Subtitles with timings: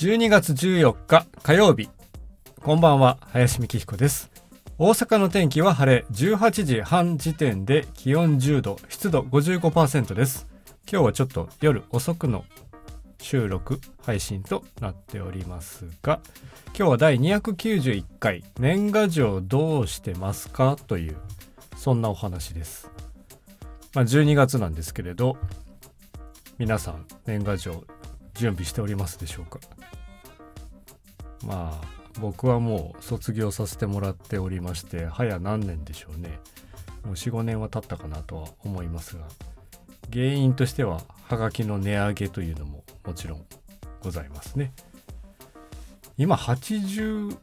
[0.00, 1.90] 12月14日火曜日。
[2.62, 4.30] こんばんは林美希彦です。
[4.78, 10.46] 大阪の天気は晴れ18時半時点で気温10度湿度55%です。
[10.90, 12.46] 今日はちょっと夜遅くの
[13.18, 16.20] 収録配信となっておりますが
[16.68, 20.78] 今日は第291回年賀状どうしてますか？
[20.86, 21.18] という
[21.76, 22.90] そんなお話です。
[23.94, 25.36] まあ12月なんですけれど
[26.56, 27.84] 皆さん年賀状
[28.40, 29.60] 準備しておりますでしょうか。
[31.44, 31.86] まあ
[32.18, 36.40] 僕はもう卒業させてもらっておりまして早何年でしょうね。
[37.04, 39.24] もう45年は経ったかなとは思いますが
[40.12, 43.44] 原因としてははがきの値上げというのももちろん
[44.02, 44.72] ございますね。
[46.18, 47.36] 今84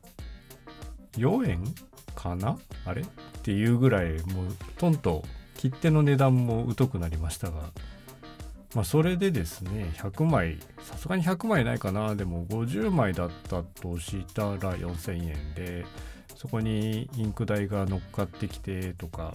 [1.49, 1.63] 円
[2.15, 2.57] かな？
[2.85, 3.01] あれ？
[3.03, 3.05] っ
[3.43, 5.23] ていうぐらいもうトンと
[5.55, 7.71] 切手の値段も疎くなりましたが
[8.75, 12.15] まあ、それでですね100枚さすがに100枚ないかな。
[12.15, 15.85] でも50枚だったとしたら4000円で
[16.35, 19.33] そこにインク代が乗っかってきてとか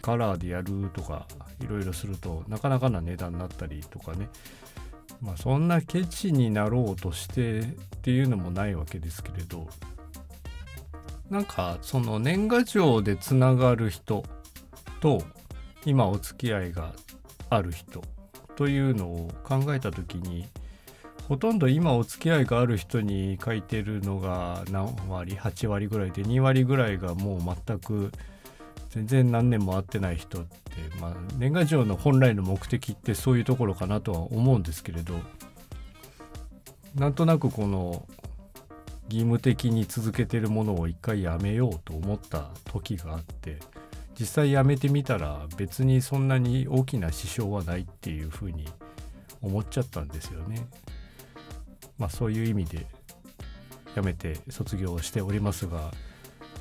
[0.00, 1.26] カラーでやるとか
[1.60, 4.28] いろいろするとなかなかな値段になったりとかね。
[5.20, 7.64] まあそんなケチになろうとしてっ
[8.02, 9.68] ていうのもないわけですけれど
[11.30, 14.24] なんかその年賀状でつながる人
[15.00, 15.22] と
[15.84, 16.92] 今お付き合いが
[17.50, 18.02] ある人
[18.56, 20.46] というのを考えた時に
[21.28, 28.12] ほとんど今お付き合いがある人に書いてるのが何割8割ぐらいで2割ぐらいがもう全く
[28.90, 30.50] 全然何年も会ってない人って、
[31.00, 35.14] まあ、年賀状の本来の目的ってそういうところかなとは思うんですけれど
[36.94, 38.06] なんとなくこの
[39.08, 43.58] 義務的に続けてるものを一回やめようと思った時があって
[44.22, 48.68] 実際やめてみたら別にそんなに大きな支障はないっていうふうに
[49.40, 50.68] 思っちゃったんですよね。
[51.98, 52.86] まあそういう意味で
[53.96, 55.90] やめて卒業しておりますが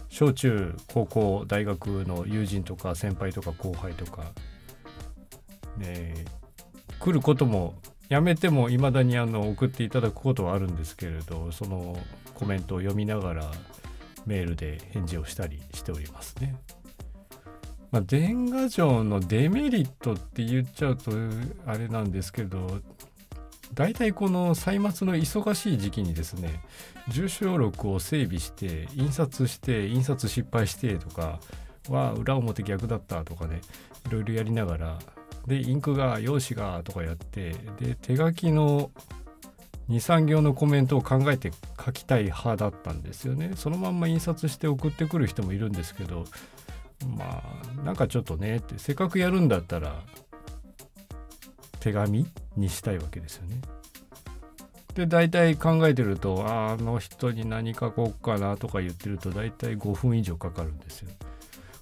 [0.09, 4.23] 小中高校大学の友人とか先輩とか後輩とか
[5.77, 6.25] ね
[6.99, 7.75] 来ることも
[8.09, 11.95] やめてもいまだにあの送っていただくことはあるんですけれどその
[12.33, 13.51] コメントを読みながら
[14.25, 16.55] メールで返事をしたりしておりますね。
[17.91, 21.11] まあ、年賀状のデメリットって言っちゃうと
[21.65, 22.79] あれなんですけど
[23.73, 26.61] 大体この歳末の忙しい時期にですね
[27.09, 31.39] 重症録を整備して印刷して印刷失敗してとか
[31.89, 33.61] は裏表逆だったとかね
[34.07, 34.99] いろいろやりながら
[35.47, 38.91] でインクが用紙がとかやってで手書きの
[39.89, 41.51] 23行のコメントを考えて
[41.83, 43.51] 書きたい派だったんですよね。
[43.55, 46.25] そのまんま印刷して送ってくる人もいるんですけど
[47.05, 47.43] ま
[47.79, 50.03] あなんかちょっとねってせっかくやるんだったら
[51.79, 53.61] 手紙にしたいわけですよね。
[54.93, 61.09] で大体考えてるとあの人に何書こうかなとか言ってると大体5分以上かかるんですよ。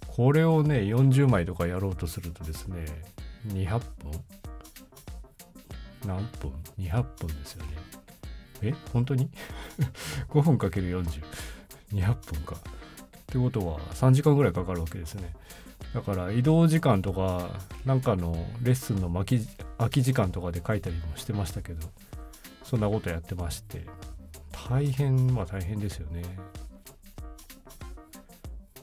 [0.07, 2.85] これをね40枚とかやろうとするとですね
[3.47, 4.11] 200分
[6.05, 7.71] 何分 ?200 分ですよね。
[8.61, 8.73] え？
[8.93, 9.29] 本当に
[10.29, 11.23] ?5 分かける40。
[11.93, 12.55] 200分か。
[13.29, 15.33] ってことは3時間ぐらいかかるわけですね。
[15.93, 17.49] だから移動時間とか
[17.85, 19.47] なんかのレッスンの巻き
[19.77, 21.87] 空き時間とかで書いたりもしてましたけど
[22.63, 23.85] そんなことやってまして
[24.69, 26.23] 大変は大変ですよね。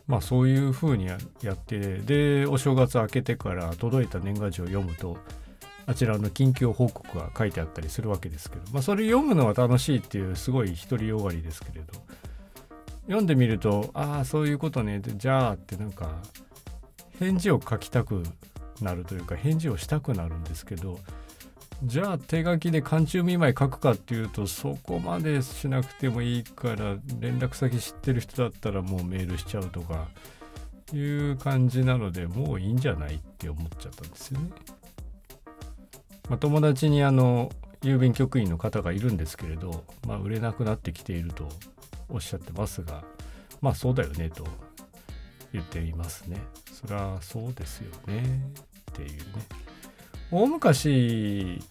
[0.06, 1.18] まあそういうふうにや
[1.52, 5.18] ってでお正月明けてから届いた年賀状を読むと
[5.86, 11.92] あちらの近況報告が書いてあったりするわけですけどまあそれ読むのは楽しいっていうすごい独りよがりですけれど
[13.06, 16.10] 読んでみるとああそういうことねじゃあってなんか
[17.18, 18.22] 返事を書きたく
[18.82, 20.98] なるというか返事をしたくなるんですけど
[21.84, 30.08] じゃあ手書きで寒中見舞い書くかっていうとそこまでしなくてもいいから連絡先知ってる人だったらもうメールしちゃうとか
[30.92, 34.50] いう感じなのでもういいんじゃないって思っちゃったんですよね。
[36.28, 37.50] まあ、友達にあの
[37.82, 41.48] 郵便局員の方がいるんですけれど、まあ、売れなくなってきていると
[42.08, 43.04] おっしゃってますが
[43.60, 44.46] まあそうだよねと
[45.52, 46.40] 言っていますね。
[46.72, 48.42] そりゃそうですよね
[48.90, 49.16] っていうね。
[50.30, 51.62] 大昔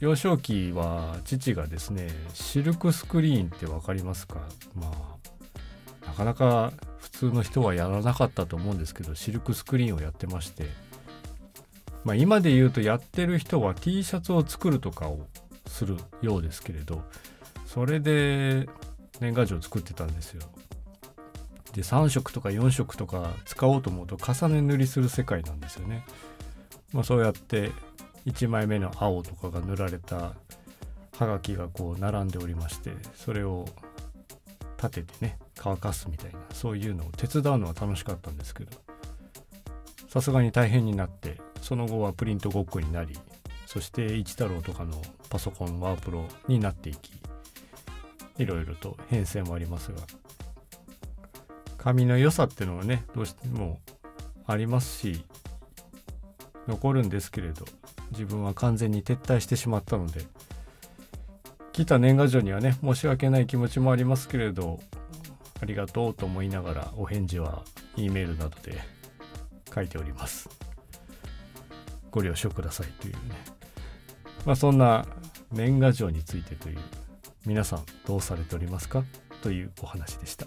[0.00, 4.40] 幼少期は父がですねシルクスクリーンって分かりますか？
[4.74, 4.90] ま
[6.04, 10.64] あなかなか普通の人はやらなかったと思うんですけどシルクスクリーンをやってまして
[12.04, 15.26] まあ今で言うとやってる人は T シャツを作るとかを
[15.66, 17.02] するようですけれど
[17.66, 18.68] それで
[19.20, 20.42] 年賀状作ってたんですよ。
[21.72, 26.04] で3色とか4色とか使おうと思うと重ね塗りする世界なんですよね。
[26.92, 27.70] まあ、そうやって
[28.26, 30.34] 1枚目の青とかが塗られた
[31.16, 33.66] はがきがこう並んでおりましてそれを
[34.76, 38.72] 立ててね乾かすみたいなそういうのを手伝うのは楽しかったんですけど
[40.08, 43.18] さすがに大変になってその後はプリントごっこになり
[43.66, 47.12] そして一太郎とかのパソコンワープロになっていき
[48.40, 49.98] いろいろと変遷もありますが。
[51.76, 53.78] 紙の良さっていうのはねどうしても
[54.46, 55.24] ありますし
[56.68, 57.64] 残るんですけれど
[58.12, 60.20] 自分は完全に撤退してしまったので
[61.72, 64.78] 来た年賀状にはね申し訳ない気持ちもありますけれど
[65.62, 67.62] ありがとうと思いながらお返事は
[67.96, 68.78] E メールなどで
[69.74, 70.48] 書いております。
[72.10, 73.20] ご了承くださいというね。
[74.44, 75.06] まあそんな
[75.52, 76.78] 年賀状についてという
[77.46, 79.04] 皆さんどうされておりますか？
[79.42, 80.46] というお話でした。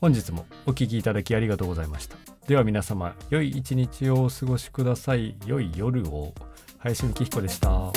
[0.00, 2.16] 本日もお聴きいただきありがとうございました。
[2.46, 5.36] では皆様良い一日をお過ごしください。
[5.46, 6.34] 良い夜を。
[6.78, 7.92] 林美希彦でした。